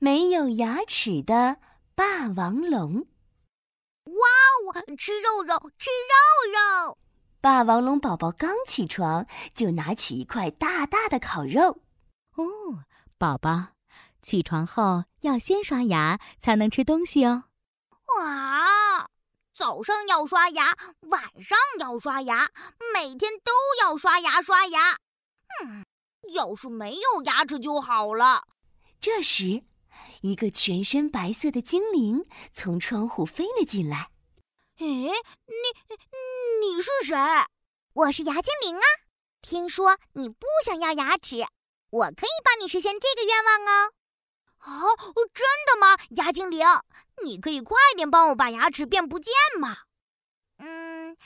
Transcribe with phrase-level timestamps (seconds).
[0.00, 1.58] 没有牙齿的
[1.94, 3.06] 霸王龙。
[4.04, 4.12] 哇
[4.74, 6.98] 哦，吃肉肉，吃肉肉！
[7.40, 11.80] 霸王龙宝宝刚起床，就拿起一块大大的烤肉。
[12.36, 12.44] 哦，
[13.18, 13.68] 宝宝，
[14.22, 17.44] 起床后要先刷牙才能吃东西哦。
[18.16, 19.10] 哇，
[19.54, 20.76] 早上要刷牙，
[21.10, 22.48] 晚上要刷牙，
[22.94, 24.96] 每天都要刷牙刷牙。
[25.64, 25.84] 嗯，
[26.32, 28.46] 要是没有牙齿就好了。
[29.00, 29.62] 这时，
[30.22, 34.10] 一个全身白色的精灵从窗户飞了进来。
[34.78, 35.14] 哎，你
[36.60, 37.16] 你是谁？
[37.94, 38.82] 我是牙精灵啊！
[39.42, 41.36] 听说你不想要牙齿，
[41.90, 43.92] 我可以帮你实现这个愿望哦。
[44.60, 44.96] 哦，
[45.34, 46.66] 真的吗，牙精灵？
[47.24, 49.78] 你可以快点帮我把牙齿变不见吗？
[50.58, 51.16] 嗯，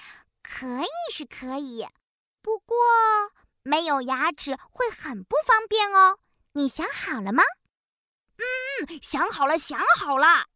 [0.42, 1.86] 可以是可以，
[2.42, 2.76] 不过
[3.62, 6.18] 没有牙齿会很不方便哦。
[6.52, 7.42] 你想好了吗？
[8.42, 10.46] 嗯，想好了，想好了。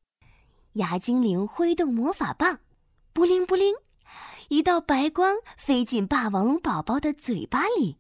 [0.73, 2.59] 牙精灵挥动魔法棒，
[3.13, 3.75] 布灵布灵，
[4.49, 7.99] 一道白光飞进霸王龙宝宝的嘴巴里。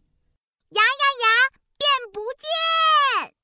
[0.71, 3.35] 牙牙牙，变不见！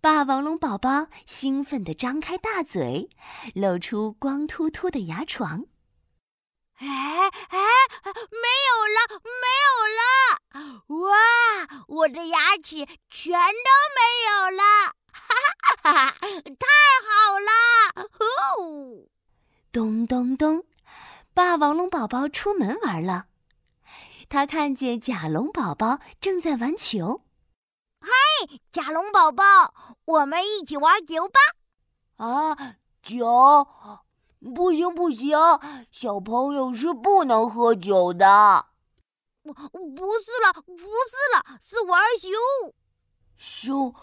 [0.00, 3.08] 霸王龙宝宝兴奋地张开大嘴，
[3.54, 5.66] 露出光秃秃的牙床。
[6.74, 7.58] 哎哎，
[8.30, 10.82] 没有了，没有了！
[11.06, 11.14] 哇，
[11.86, 14.62] 我的牙齿全都没有了！
[15.12, 16.10] 哈哈哈哈！
[16.10, 16.66] 太
[17.06, 18.08] 好了！
[18.12, 19.10] 呼！
[19.70, 20.64] 咚咚咚，
[21.32, 23.26] 霸王龙宝宝出门玩了。
[24.28, 27.22] 他看见甲龙宝宝正在玩球。
[28.00, 29.44] 嘿，甲龙宝宝，
[30.04, 31.40] 我们一起玩球吧！
[32.16, 33.66] 啊，酒。
[34.54, 35.38] 不行不行，
[35.92, 38.66] 小朋友是不能喝酒的。
[39.44, 42.28] 不，不是了，不是了，是玩修。
[43.36, 43.94] 修，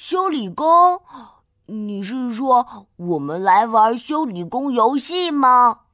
[0.00, 1.02] 修理工？
[1.66, 5.86] 你是说我们来玩修理工游戏吗？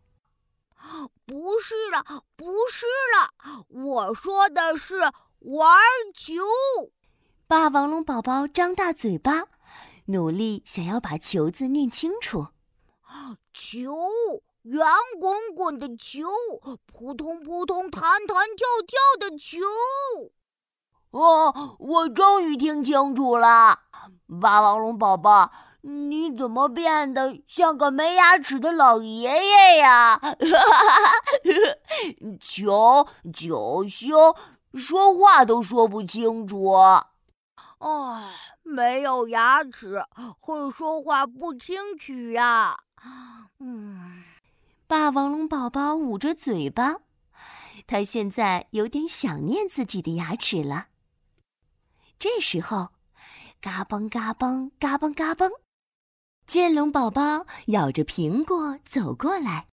[1.24, 4.96] 不是了，不是了，我说的是
[5.38, 5.80] 玩
[6.14, 6.34] 球。
[7.46, 9.44] 霸王龙宝宝张大嘴巴，
[10.04, 12.48] 努力想要把“球”字念清楚。
[13.54, 13.96] 球，
[14.64, 14.86] 圆
[15.18, 16.28] 滚滚的球，
[16.84, 19.60] 扑通扑通，弹弹跳跳的球。
[21.14, 23.78] 哦，我终于听清楚了，
[24.40, 25.52] 霸王龙宝宝，
[25.82, 30.20] 你怎么变得像个没牙齿的老爷爷呀？
[32.40, 34.34] 球九修，
[34.74, 36.72] 说话都说不清楚。
[37.78, 38.32] 唉，
[38.64, 40.04] 没有牙齿，
[40.40, 42.76] 会说话不清楚呀。
[43.60, 44.24] 嗯，
[44.88, 46.96] 霸王龙宝宝捂着嘴巴，
[47.86, 50.86] 他现在有点想念自己的牙齿了。
[52.18, 52.90] 这时候，
[53.60, 55.50] 嘎嘣嘎嘣嘎嘣嘎嘣，
[56.46, 59.68] 剑龙宝宝咬着苹果走过来。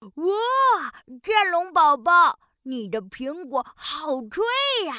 [0.00, 4.44] 哇，剑龙宝宝，你的苹果好脆
[4.86, 4.94] 呀！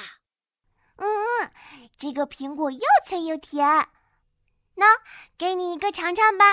[0.98, 1.52] 嗯，
[1.98, 3.68] 这个苹果又脆又甜，
[4.76, 4.86] 喏，
[5.38, 6.46] 给你一个尝尝吧。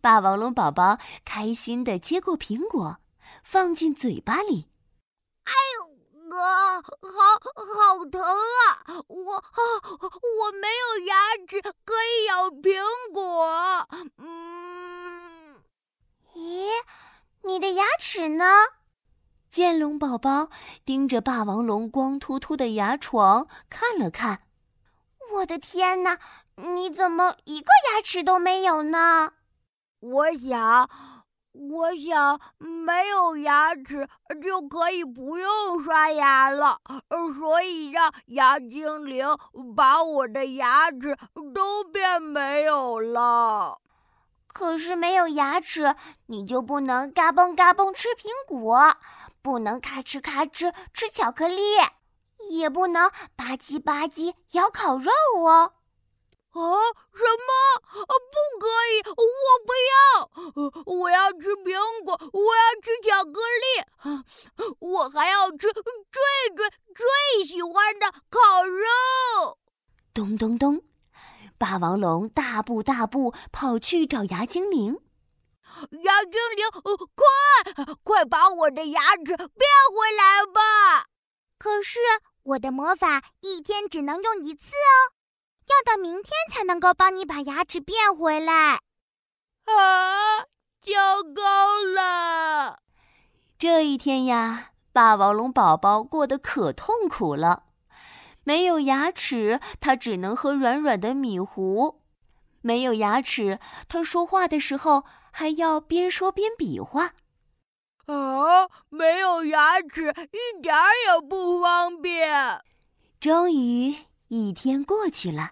[0.00, 2.98] 霸王龙宝宝开心的接过苹果，
[3.44, 4.68] 放进嘴巴里。
[5.44, 6.90] 哎呦，啊，好
[7.54, 9.01] 好疼啊！
[9.08, 9.42] 我啊，
[10.00, 11.14] 我没有牙
[11.46, 12.80] 齿可以咬苹
[13.12, 13.88] 果。
[14.18, 15.62] 嗯，
[16.34, 16.68] 咦，
[17.42, 18.44] 你的牙齿呢？
[19.50, 20.48] 剑龙宝宝
[20.84, 24.44] 盯着霸王龙光秃秃的牙床看了看。
[25.34, 26.18] 我的天哪，
[26.56, 29.34] 你怎么一个牙齿都没有呢？
[30.00, 30.88] 我想，
[31.52, 34.08] 我想没有牙齿
[34.42, 36.80] 就可以不用刷牙了，
[37.38, 39.26] 所以让牙精灵
[39.76, 41.16] 把我的牙齿
[41.54, 43.78] 都变没有了。
[44.48, 45.94] 可是没有牙齿，
[46.26, 48.96] 你就不能嘎嘣嘎嘣吃苹果，
[49.42, 51.60] 不能咔哧咔哧吃巧克力，
[52.50, 55.10] 也不能吧唧吧唧咬烤肉
[55.46, 55.74] 哦。
[56.52, 56.60] 啊，
[57.14, 57.50] 什么？
[58.32, 59.02] 不可以！
[59.08, 59.94] 我不要！
[60.84, 63.64] 我要吃苹果，我要吃巧克力，
[64.78, 65.82] 我还要吃最
[66.54, 69.58] 最最喜欢的烤肉。
[70.12, 70.82] 咚咚咚！
[71.56, 74.98] 霸王龙大步大步跑去找牙精灵。
[76.02, 76.68] 牙精灵，
[77.14, 81.06] 快快把我的牙齿变回来吧！
[81.58, 81.98] 可是
[82.42, 85.21] 我的魔法一天只能用一次哦。
[85.68, 88.80] 要到明天才能够帮你把牙齿变回来，
[89.64, 90.40] 啊！
[90.82, 92.80] 糟糕了！
[93.56, 97.66] 这一天呀，霸王龙宝宝过得可痛苦了。
[98.42, 102.02] 没有牙齿，它只能喝软软的米糊。
[102.60, 107.12] 没有牙齿，他说话的时候还要边说边比划。
[108.06, 112.60] 啊，没有牙齿，一点儿也不方便。
[113.20, 113.96] 终于
[114.34, 115.50] 一天过去了，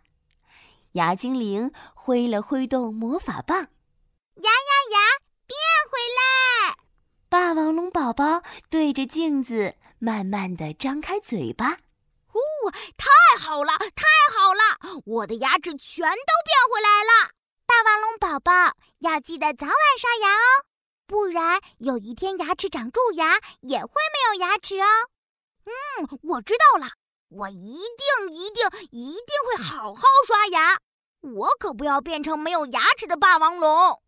[0.92, 4.98] 牙精灵挥了挥动魔法棒，牙牙牙，
[5.46, 5.58] 变
[5.90, 6.78] 回来！
[7.28, 11.72] 霸王龙宝宝对着镜子慢慢的张开嘴巴。
[12.32, 12.40] 哦，
[12.96, 15.02] 太好了，太好了！
[15.04, 17.32] 我的牙齿全都变回来了。
[17.66, 18.50] 霸王龙宝宝
[19.00, 20.64] 要记得早晚刷牙哦，
[21.06, 24.86] 不然有一天牙齿长蛀牙，也会没有牙齿哦。
[25.66, 26.92] 嗯，我知道了，
[27.30, 30.80] 我一定一定一定会好好刷牙。
[31.20, 34.02] 我可不要变成没有牙齿的霸王龙。